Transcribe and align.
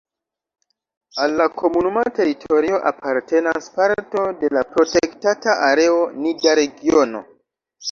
Al 1.25 1.35
la 1.41 1.45
komunuma 1.61 2.05
teritorio 2.19 2.79
apartenas 2.93 3.69
parto 3.77 4.25
de 4.41 4.51
la 4.59 4.65
protektata 4.73 5.57
areo 5.69 6.03
Nida-Regiono. 6.25 7.25